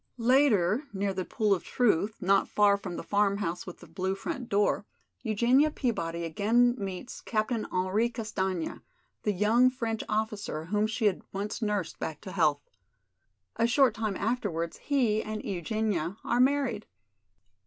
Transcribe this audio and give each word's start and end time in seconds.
Later, 0.17 0.85
near 0.93 1.13
"the 1.13 1.25
pool 1.25 1.53
of 1.53 1.63
truth" 1.63 2.15
not 2.23 2.49
far 2.49 2.75
from 2.75 2.95
the 2.95 3.03
"Farmhouse 3.03 3.67
with 3.67 3.81
the 3.81 3.87
Blue 3.87 4.15
Front 4.15 4.49
Door," 4.49 4.87
Eugenia 5.21 5.69
Peabody 5.69 6.23
again 6.23 6.73
meets 6.79 7.21
Captain 7.21 7.65
Henri 7.65 8.09
Castaigne, 8.09 8.77
the 9.21 9.31
young 9.31 9.69
French 9.69 10.03
officer 10.09 10.65
whom 10.65 10.87
she 10.87 11.05
had 11.05 11.21
once 11.31 11.61
nursed 11.61 11.99
back 11.99 12.19
to 12.21 12.31
health. 12.31 12.67
A 13.57 13.67
short 13.67 13.93
time 13.93 14.17
afterwards 14.17 14.77
he 14.77 15.21
and 15.21 15.45
Eugenia 15.45 16.17
are 16.23 16.39
married. 16.39 16.87